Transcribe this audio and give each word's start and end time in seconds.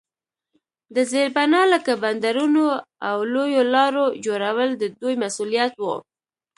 د 0.95 0.97
زیربنا 1.11 1.61
لکه 1.73 1.91
بندرونو 2.03 2.65
او 3.09 3.17
لویو 3.33 3.63
لارو 3.73 4.05
جوړول 4.25 4.69
د 4.77 4.83
دوی 5.01 5.15
مسوولیت 5.23 5.73
وو. 5.77 5.95